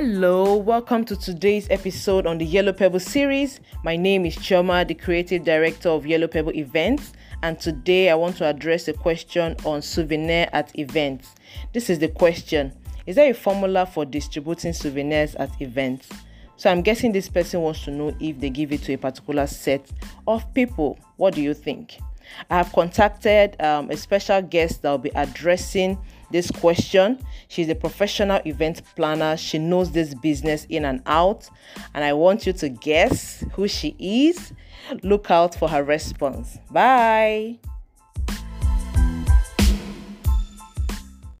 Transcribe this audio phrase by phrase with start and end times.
[0.00, 3.58] Hello, welcome to today's episode on the Yellow Pebble series.
[3.82, 8.36] My name is Choma, the creative director of Yellow Pebble Events, and today I want
[8.36, 11.34] to address a question on souvenir at events.
[11.72, 12.72] This is the question
[13.08, 16.08] Is there a formula for distributing souvenirs at events?
[16.56, 19.48] So I'm guessing this person wants to know if they give it to a particular
[19.48, 19.90] set
[20.28, 20.96] of people.
[21.16, 21.98] What do you think?
[22.50, 25.98] I have contacted um, a special guest that will be addressing
[26.30, 27.18] this question.
[27.48, 29.36] She's a professional event planner.
[29.36, 31.48] She knows this business in and out.
[31.94, 34.52] And I want you to guess who she is.
[35.02, 36.58] Look out for her response.
[36.70, 37.58] Bye.